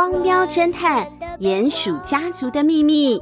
[0.00, 1.06] 汪喵侦探：
[1.40, 3.20] 鼹鼠家族的秘密，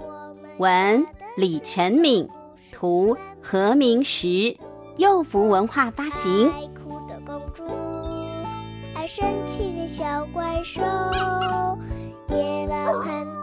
[0.59, 1.05] 文
[1.37, 2.29] 李晨敏，
[2.71, 4.57] 图何明石，
[4.97, 6.49] 幼福文化发行。
[6.53, 7.65] 爱哭的公主，
[8.95, 10.81] 爱生气的小怪兽，
[12.29, 13.38] 野狼和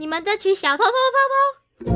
[0.00, 0.90] 你们这群小偷偷
[1.84, 1.88] 偷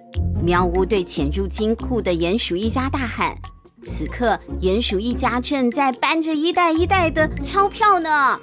[0.00, 0.40] 偷！
[0.42, 3.36] 喵呜对潜入金库的鼹鼠一家大喊
[3.84, 8.38] ：“此刻，鼹鼠一家正在搬着一袋一袋的钞票呢。”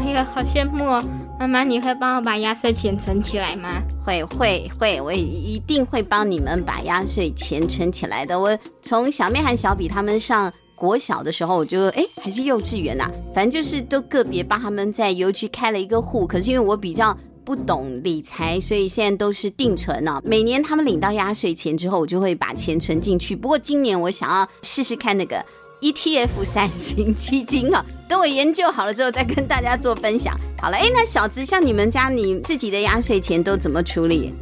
[0.00, 1.04] 哎呀，好羡慕哦！
[1.38, 3.82] 妈妈，你会帮我把压岁钱存起来吗？
[4.02, 8.40] 会会会，我一定会帮你们把压岁钱存起来的。
[8.40, 10.50] 我从小妹和小比他们上。
[10.84, 16.26] 国小的时候，我就哎，还是幼稚园呐、反正就是都个别帮他们在邮局开了一个户。
[16.26, 23.34] 可是因为我比较不懂理财，所以现在都是定存呢、每年他们领到压岁钱之后，我就会把钱存进去。
[23.34, 25.44] 不过今年我想要试试看那个
[25.80, 30.38] ETF 三型基金啊，等我研究好了之后再跟大家做分享。
[30.60, 34.32] 好了，哎，那小子，像你们家你自己的压岁钱都怎么处理？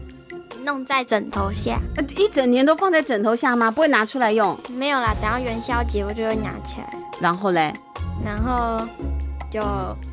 [0.65, 1.79] 弄在枕头下，
[2.17, 3.71] 一整年都放在枕头下吗？
[3.71, 4.59] 不会拿出来用？
[4.71, 6.99] 没有啦，等到元宵节我就会拿起来。
[7.21, 7.73] 然后嘞？
[8.25, 8.87] 然后
[9.51, 9.61] 就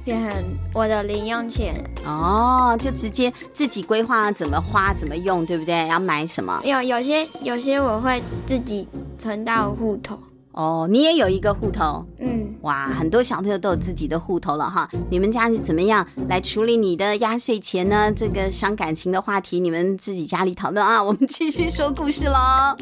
[0.04, 1.76] 变成我的零用钱。
[2.06, 5.88] 哦，就直接自己规划怎么花、怎么用，对不对？
[5.88, 6.60] 要买什么？
[6.64, 8.88] 有有些有些我会自己
[9.18, 10.18] 存到户头。
[10.52, 12.06] 哦，你也有一个户头？
[12.20, 14.90] 嗯，哇，很多小朋友都有自己的户头了哈。
[15.10, 18.12] 你们家是怎么样来处理你的压岁钱呢？
[18.12, 21.02] 这个伤感情的话题，你们自己家里讨论啊。
[21.02, 22.76] 我们继续说故事喽。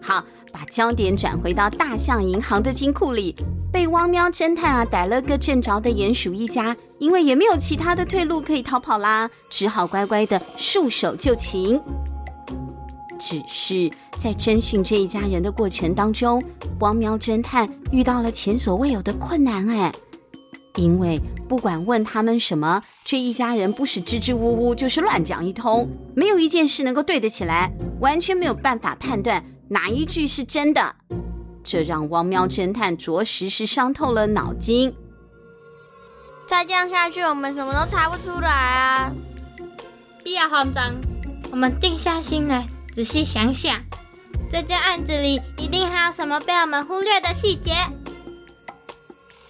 [0.00, 3.34] 好，把焦点转回到大象银行的金库里，
[3.72, 11.80] 被汪喵侦探啊逮了个正着的鼹鼠一家，因为也没有其他的退路可以逃跑啦，只好乖乖的束手就擒。
[13.26, 16.44] 只是在侦讯这一家人的过程当中，
[16.80, 19.90] 汪喵侦探遇到了前所未有的困难哎，
[20.76, 21.18] 因为
[21.48, 30.94] 不管问他们什么，这一家人不是支支吾吾，就是乱讲一通，没有一件事能够对得起来，完全没有办法判断哪一句是真的，
[31.64, 34.94] 这让汪喵侦探着实是伤透了脑筋。
[36.46, 39.10] 再这样下去，我们什么都查不出来啊！
[40.22, 40.94] 不要慌张，
[41.50, 42.66] 我们定下心来。
[42.94, 43.82] 仔细想想，
[44.48, 47.74] 这件案子里一定还有什么被我们忽略的细节。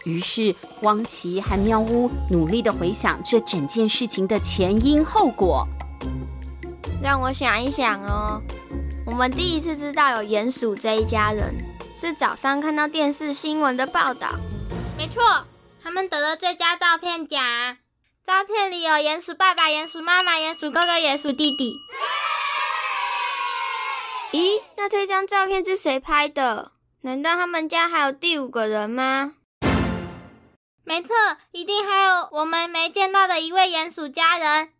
[0.04, 5.68] 于是，汪奇和喵呜努力的回想这整件事情的前因后果。
[7.02, 8.40] 让我想一想哦，
[9.04, 11.54] 我们第一次知道有鼹鼠这一家人，
[12.00, 14.28] 是早上看到电视新闻的报道。
[14.96, 15.22] 没错，
[15.82, 17.42] 他们得了最佳照片奖。
[18.26, 21.76] 照片里有鼹鼠爸爸、鼹鼠妈妈、鼹鼠哥哥、鼹鼠弟弟。
[24.34, 26.72] 咦，那这张照片是谁拍的？
[27.02, 29.34] 难道他们家还有第五个人吗？
[30.82, 31.14] 没错，
[31.52, 34.70] 一定还有我们没见到的一位鼹鼠家人。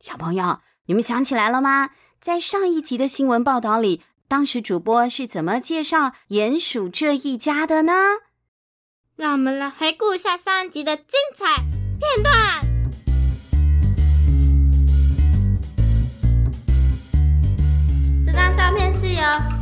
[0.00, 1.90] 小朋友，你们想起来了吗？
[2.18, 7.92] 在上一集的新闻报道里，当时主播是怎么介绍鼹鼠这一家的呢？
[9.16, 11.06] 让我们来回顾一下上一集的精
[11.36, 11.56] 彩
[12.00, 12.75] 片段。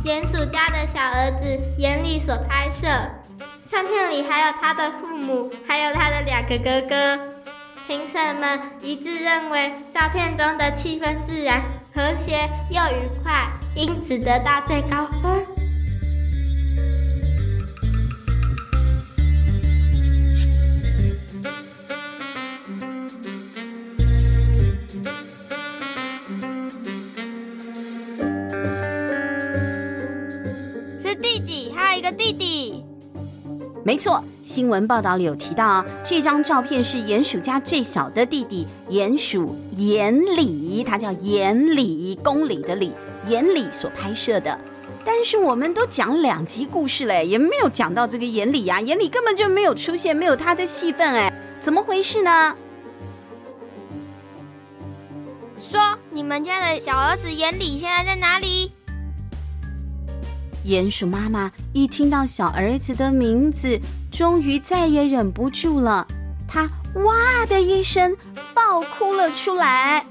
[0.05, 2.87] 鼹鼠家的小儿子鼹里所拍摄，
[3.63, 7.19] 相片里还有他的父母，还有他的两个哥哥。
[7.87, 11.59] 评审们一致认为，照片中的气氛自然、
[11.95, 15.44] 和谐又愉快，因此得到最高分。
[33.83, 42.91] 没错，新闻报道里有提到啊，这张照片是鼹鼠家最小的弟弟鼹鼠鼹里，他叫鼹里，公里的里，
[43.27, 44.59] 鼹里所拍摄的。
[45.03, 52.55] 但是我们都讲两集故事嘞，也没有讲到这个鼹里呀，鼹里根本就没有出现，没有他的戏份哎，怎么回事呢？
[55.57, 55.79] 说
[56.09, 58.71] 你们家的小儿子鼹里现在在哪里？
[60.65, 63.79] 鼹鼠妈妈一听到小儿子的名字，
[64.11, 66.07] 终于再也忍不住了，
[66.47, 68.17] 她哇的一声
[68.53, 70.03] 爆哭了出来。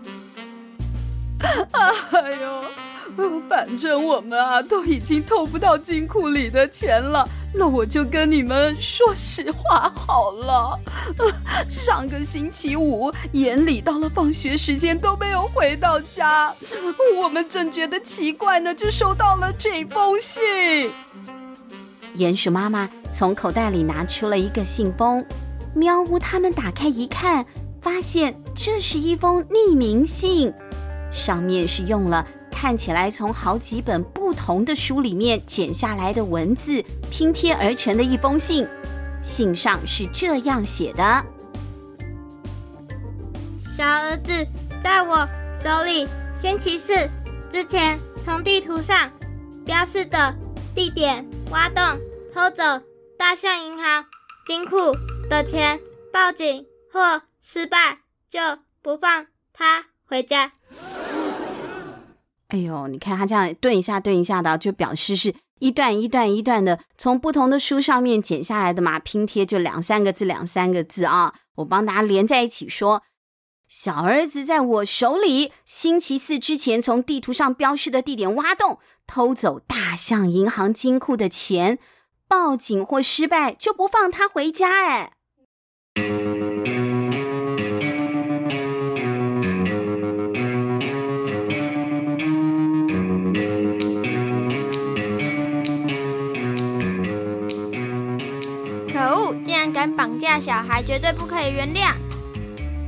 [1.40, 2.64] 哎呦，
[3.48, 10.78] 反正我们啊都已经偷不到金库里的钱了，那我就跟你们说实话好了。
[11.68, 16.52] 上个星期五，闫里到了放学时间都没有回到家，
[17.16, 20.90] 我们正觉得奇怪呢，就收到了这封信。
[22.16, 25.24] 鼹鼠妈妈从口袋里拿出了一个信封，
[25.74, 27.44] 喵呜他们打开一看，
[27.80, 30.52] 发现这是一封匿名信，
[31.12, 32.26] 上面是用了
[32.64, 38.66] 看起来从好几本不同的书里面剪下来的文字拼贴而成的一封信。
[39.22, 41.22] 信上是这样写的
[43.60, 44.46] ：“小儿子，
[44.82, 46.08] 在我手里
[46.40, 46.94] 星期四
[47.50, 49.10] 之前从地图上
[49.66, 50.34] 标示的
[50.74, 51.22] 地点。”
[51.52, 52.00] 挖洞
[52.32, 52.62] 偷走
[53.18, 54.06] 大象银行
[54.46, 54.96] 金库
[55.28, 55.78] 的钱，
[56.10, 58.40] 报警或失败就
[58.80, 60.52] 不放他回家。
[62.48, 71.34] 哎呦，你看他这样顿一下顿一下的，就表示是一段一段一段的从不同的书上面剪下来的嘛，拼贴就两三个字两三个字啊。
[71.56, 73.02] 我帮大家连在一起说：
[73.66, 78.78] 小儿子在我手里，星期四之前从地图上标示的地点挖洞。
[79.06, 81.78] 偷走大象银行金库的钱，
[82.26, 84.70] 报警或失败就不放他回家。
[84.82, 85.12] 哎，
[99.96, 101.92] 绑架小孩，绝对不可以原谅。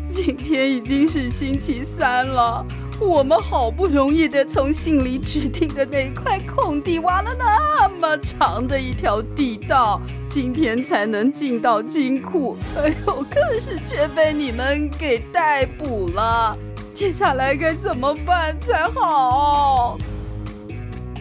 [0.08, 2.64] 今天已经是星期三了。
[2.98, 10.00] 我们好不容易的从信里指定的那块空地挖了那么长的一条地道，
[10.30, 12.56] 今天才能进到金库。
[12.74, 16.56] 哎呦，更是却被你们给逮捕了。
[16.94, 19.98] 接下来该怎么办才好？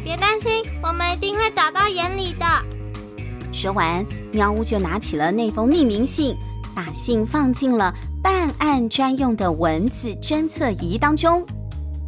[0.01, 2.45] 别担心，我们一定会找到眼里的。
[3.55, 6.35] 说完，喵呜就拿起了那封匿名信，
[6.75, 11.45] 把信放进了办案专用的文字侦测仪当中。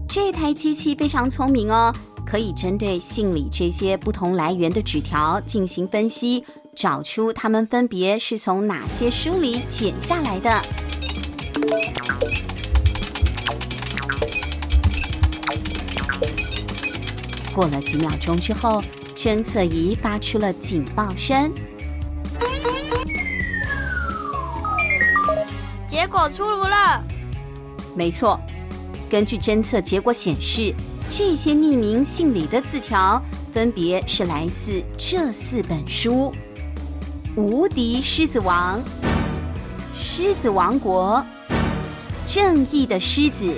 [0.09, 1.95] 这台机器非常聪明哦，
[2.25, 6.44] 可以针对信里这些不同来源的纸条进行分析，
[6.75, 10.61] 找出它们分别是从哪些书里剪下来的。
[17.55, 18.83] 过了几秒钟之后，
[19.17, 21.51] 侦测仪发出了警报声。
[25.87, 27.03] 结果出炉了。
[27.95, 28.39] 没错。
[29.09, 30.71] 根据侦测结果显示，
[31.09, 33.19] 这些匿名信里的字条
[33.51, 36.31] 分别是来自这四本书：
[37.41, 38.79] 《无敌狮子王》、
[39.95, 41.25] 《狮子王国》、
[42.35, 43.45] 《正义的狮子》、《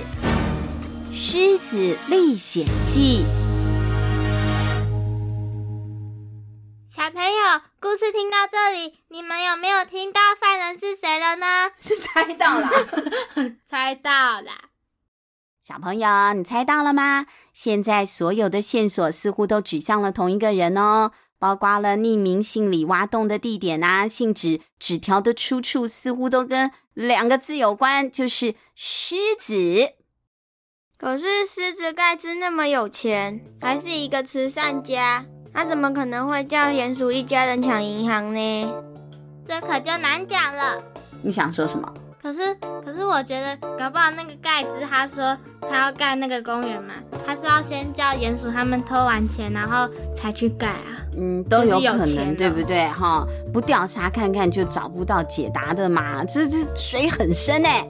[1.12, 3.26] 狮子历险记》。
[8.10, 11.70] 事听到这里，你们有没有听到犯人是谁了呢？
[11.80, 12.68] 是猜到了，
[13.70, 14.50] 猜到了。
[15.62, 17.28] 小朋友，你猜到了吗？
[17.54, 29.94] 现在所有的线索似乎都指向了同一个人哦，包括了匿名信里挖洞的地点啊，信纸纸条的出处似乎都跟两个字有关，就是狮子。
[30.98, 38.74] 可是狮子盖茨那么有钱，还是一个慈善家，他怎么可能会叫鼹鼠一家人抢银行呢？
[39.48, 40.82] 这可就难讲了。
[41.22, 41.94] 你想说什么？
[42.22, 42.54] 可是，
[42.86, 46.94] 可是我觉得搞不好那个盖茨他说他要盖那个公园嘛，
[47.26, 51.00] 他是要先叫鼹鼠他们偷完钱，然后才去盖啊。
[51.18, 52.88] 嗯，都有可能，对不对？
[52.88, 57.88] 哈，不调查看看就找不到解答的嘛，这这水很深哎。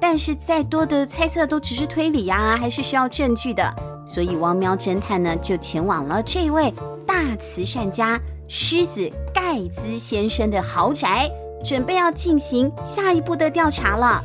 [0.00, 3.74] 但是再多的猜测都只是推理呀，还是需要证据的。
[4.06, 6.72] 所以汪喵侦探呢就前往了这位
[7.06, 11.30] 大慈善家狮子盖兹先生的豪宅。
[11.64, 14.22] 准备要进行下一步的调查了。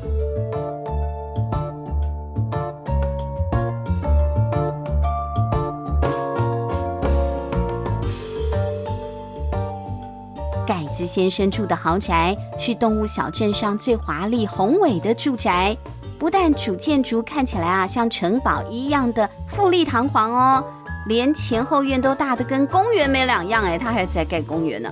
[10.68, 15.76] 盖兹先生住的豪宅是动物小镇上最华丽宏伟的住宅，
[16.20, 20.64] 不但主建筑看起来啊像城堡一样的富丽堂皇哦，
[21.08, 24.92] 连前后院都大得跟公园没两样哎，他还在盖公园呢。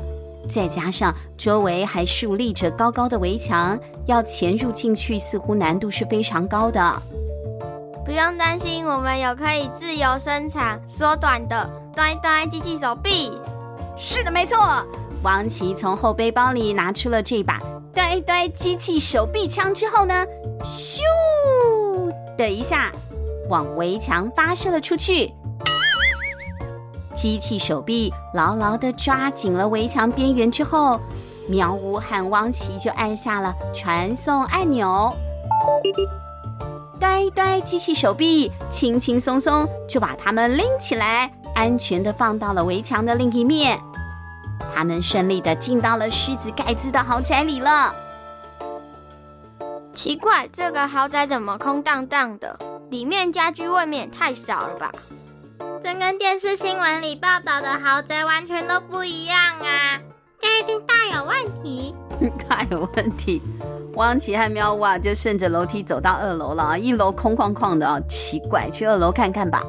[0.49, 7.01] 再加上周围还竖立着高高的围墙，要潜入进去似乎难度是非常高的。
[8.05, 13.37] 不用担心，我们有可以自由伸长、缩短的端一端机器手臂。
[13.97, 14.57] 是的，没错。
[15.21, 17.59] 王琦从后背包里拿出了这把
[17.93, 20.25] 端一端机器手臂枪之后呢，
[20.61, 20.99] 咻
[22.37, 22.91] 的一下，
[23.49, 25.33] 往围墙发射了出去。
[27.15, 30.99] 机器手臂牢牢地抓紧了围墙边缘之后，
[31.47, 35.15] 喵呜和汪奇就按下了传送按钮。
[36.99, 43.79] 呆呆机器手臂轻轻松松就把它们拎起来，安全地放到了围墙的另一面。
[44.75, 47.93] 他们顺利地进到了狮子盖兹的豪宅里了。
[49.97, 52.55] 奇怪，这个豪宅怎么空荡荡的？
[52.91, 54.91] 里面家具未免太少了吧？
[55.83, 59.99] 这跟电视新闻里报道的豪宅完全都不一样啊！
[60.39, 61.95] 这一定大有问题，
[62.47, 63.41] 大有问题。
[63.95, 66.77] 汪奇和喵呜啊，就顺着楼梯走到二楼了啊。
[66.77, 69.63] 一楼空旷旷的啊，奇怪，去二楼看看吧。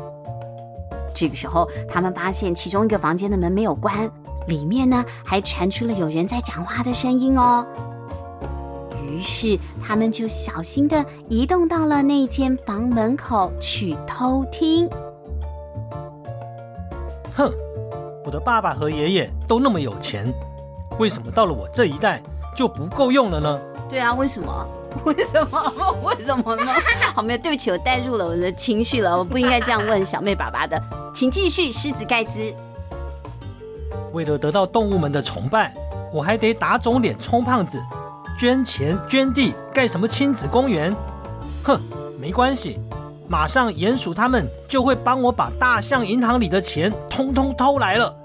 [1.14, 4.10] 这个时候，他们发现其中一个房间的门没有关，
[4.46, 7.66] 里面呢还传出了有人在讲话的声音哦。
[9.18, 14.88] 于是，他们就小心的移动到了那间房门口去偷听。
[17.34, 17.50] 哼，
[18.24, 20.32] 我的爸爸和爷爷都那么有钱，
[21.00, 22.22] 为什么到了我这一代
[22.54, 23.60] 就不够用了呢？
[23.88, 24.66] 对啊，为什么？
[25.04, 25.96] 为什么？
[26.04, 26.72] 为什么呢？
[27.12, 30.80] 好，没有，对不起，我带入了我的情绪了，我不应该这样问小妹爸爸的，
[31.12, 32.52] 请继续，狮子盖兹。
[34.12, 35.74] 为了得到动物们的崇拜，
[36.12, 37.80] 我还得打肿脸充胖子，
[38.38, 40.94] 捐钱捐地盖什么亲子公园？
[41.64, 41.80] 哼，
[42.20, 42.78] 没关系，
[43.28, 48.16] 马上鼹鼠他们就会帮我把大象银行里的钱通通偷来了，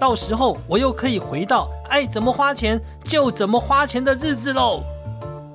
[0.00, 4.82] 到时候我又可以回到爱怎么花钱就怎么花钱的日子喽。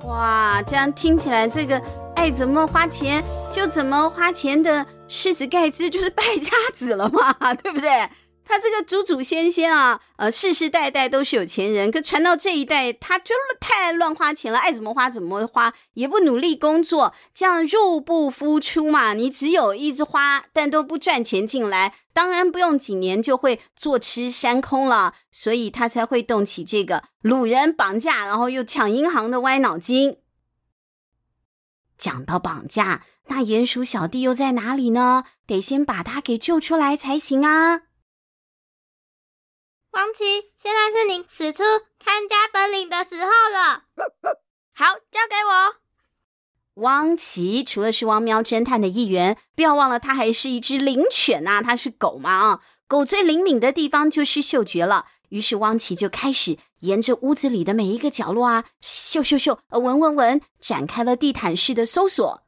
[0.04, 1.82] 哇，这样听起来，这个
[2.14, 8.08] 爱怎么花钱就怎么花钱的狮子盖兹就是败家子了嘛，对不对？
[8.44, 19.14] 他这个祖祖先先啊，呃，世世代代都是有钱人，可传到这一代，他就太爱乱花钱了，爱怎么花怎么花，也不努力工作，这样入不敷出嘛。
[19.14, 25.14] 你只有一直花，但都不赚钱进来，当然不用几年就会坐吃山空了。
[25.32, 30.18] 所以他才会动起这个掳人绑架，然后又抢银行的歪脑筋。
[31.96, 35.24] 讲到绑架，那鼹鼠小弟又在哪里呢？
[35.46, 37.82] 得先把他给救出来才行啊。
[39.94, 41.62] 汪奇，现在是你使出
[42.04, 43.84] 看家本领的时候了。
[44.74, 46.82] 好，交给我。
[46.82, 52.60] 汪奇除了是汪喵侦探的一员，不要忘了他还是一只灵犬呐，他是狗嘛啊。
[52.88, 55.06] 狗最灵敏的地方就是嗅觉了。
[55.28, 62.42] 于是汪奇就开始沿着屋子里的每一个角落啊，嗅嗅嗅，呃，闻闻闻，展开了地毯式的搜索。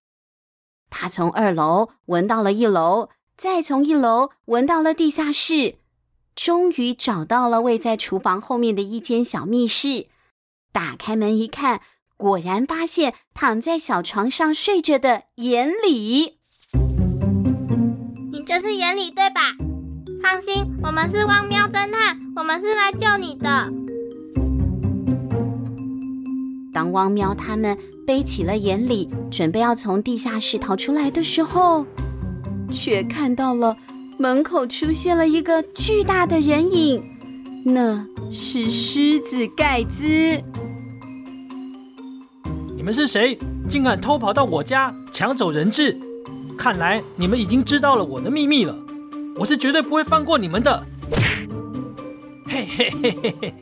[0.90, 5.78] 他从二楼闻到了一楼，再从一楼闻到了地下室。
[6.36, 10.06] 终于找到了位在厨房后面的一间小密室，
[10.70, 11.80] 打开门一看，
[12.18, 16.36] 果然发现躺在小床上睡着的鼹里。
[18.30, 19.56] 你就是眼里对吧？
[20.22, 23.72] 放心，我们是汪喵侦探，我们是来救你的。
[26.74, 31.86] 当汪喵他们背起了眼里，准备要从地下室逃出来的时候，
[32.70, 33.74] 却看到了。
[34.18, 37.02] 门口出现了一个巨大的人影，
[37.66, 40.42] 那是狮子盖兹。
[42.74, 43.38] 你们是谁？
[43.68, 45.98] 竟敢偷跑到我家抢走人质？
[46.56, 48.74] 看来你们已经知道了我的秘密了。
[49.36, 50.86] 我是绝对不会放过你们的。
[52.48, 53.54] 嘿嘿嘿嘿嘿，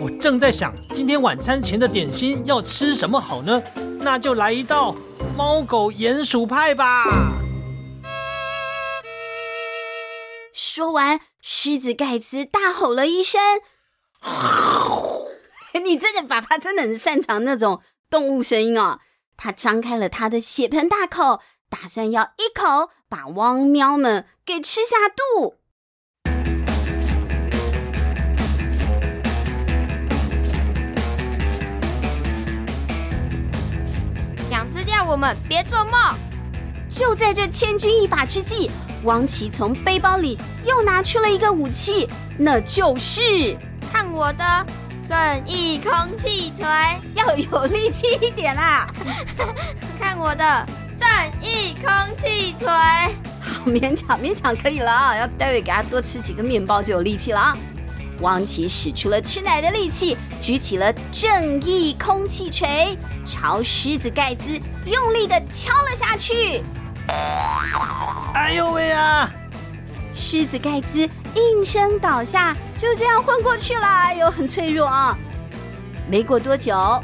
[0.00, 3.62] 我正在想今天晚餐前的点心要吃什么好呢？
[4.00, 4.96] 那就来一道
[5.38, 7.38] 猫狗鼹鼠派吧。
[10.74, 13.38] 说完，狮子盖兹大吼了一声
[15.84, 19.00] ：“你这个爸爸真的很擅长那种动物声音哦！”
[19.36, 25.56] 他张开了他的血盆大口，打算要一口把汪喵们给吃下肚。
[34.48, 36.31] 想吃掉我们，别做梦！
[36.92, 38.70] 就在这千钧一发之际。
[39.02, 42.08] 王奇从背包里又拿出了一个武器，
[42.38, 43.56] 那就是
[43.90, 44.66] 看我的
[45.08, 46.64] 正义空气锤，
[47.16, 48.86] 要有力气一点啦！
[49.98, 51.08] 看我的正
[51.42, 52.68] 义空气锤，
[53.40, 55.16] 好勉强勉强可以了啊！
[55.16, 57.58] 要待会给他多吃几个面包就有力气了啊！
[58.20, 62.96] 王奇使出了吃奶的力气，举起了正义空气锤，
[63.26, 66.62] 朝狮子盖兹用力的敲了下去。
[67.08, 69.30] 哎呦喂啊！
[70.14, 73.86] 狮子盖兹应声倒下，就这样昏过去了。
[73.86, 75.16] 哎呦，很脆弱啊！
[76.08, 77.02] 没过多久，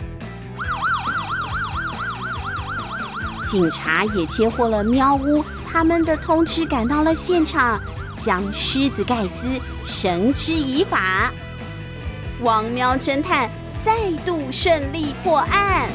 [3.44, 7.80] 警察也接获了喵呜他们的通知赶到了现场，
[8.16, 9.48] 将狮子盖兹
[9.84, 11.30] 绳之以法。
[12.42, 15.88] 汪喵侦探再度顺利破案。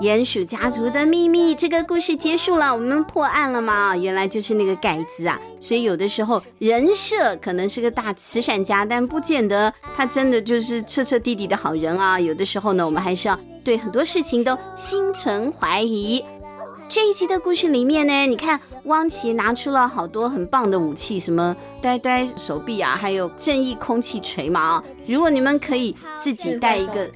[0.00, 3.94] 鼹鼠家族的秘密，这个故事结束了，我们破案了吗？
[3.94, 5.38] 原来就是那个盖子啊！
[5.60, 12.18] 所以有的时候人设可能是个大慈善家，但不见得他真的就是彻彻底底的好人啊。
[12.18, 16.24] 有的时候呢，我们还是要对很多事情都心存怀疑。
[16.88, 24.84] 这一集的故事里面呢，你看汪奇拿出了好多很棒的武器，什么呆呆手臂啊，还有正义空气锤嘛啊。
[25.06, 27.06] 如果你们可以自己带一个。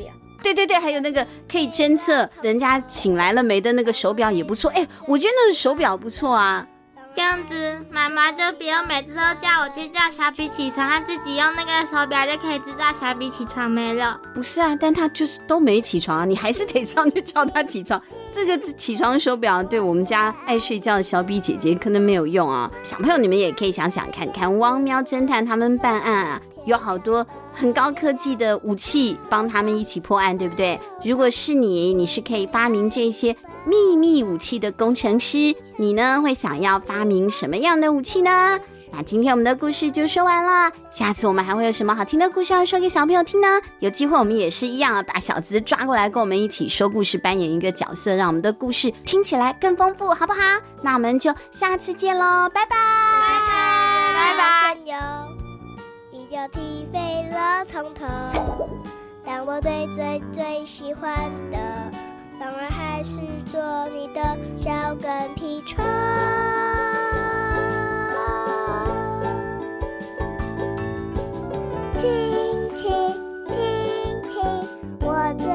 [0.44, 4.70] 对对对，还有那个可以侦测人家醒来了没的那个手表也不错。
[4.72, 6.66] 哎，我觉得那个手表不错啊。
[7.14, 7.54] 这样子，
[7.90, 14.20] 妈妈就不用每次都叫我去叫小比起床，她自己用那个手表就可以知道小比起床没了。
[14.34, 18.02] 不是啊，但他就是都没起床啊，你还是得上去叫他起床。
[18.32, 22.68] 这个起床手表对我们家爱睡觉的小比姐姐可能没有用啊。
[22.82, 26.42] 小朋友，你们也可以想想看看，汪喵侦探他们办案啊。
[26.66, 30.80] 有好多很高科技的武器帮他们一起破案，对不对？
[31.04, 38.58] 如果是你，你是可以发明这些秘密武器的工程师，你呢会想要发明什么样的武器呢？
[38.92, 43.48] 那今天我们的故事就说完了，下次我们还会有什么好听的故事要说给小朋友听呢？
[43.80, 50.40] 有机会我们也是一样啊，把小子抓过来跟我们一起说故事，扮演一个角色，让我们的故事听起来更丰富，好不好？
[50.82, 52.76] 那我们就下次见喽，拜拜，
[53.20, 54.54] 拜拜，拜拜。
[56.26, 56.98] 就踢飞
[57.30, 58.04] 了从头，
[59.24, 61.58] 但我最最最喜欢的，
[62.38, 65.84] 当然还是做你的小跟屁虫。
[71.94, 72.90] 亲亲
[73.48, 74.42] 亲亲，
[75.00, 75.46] 我最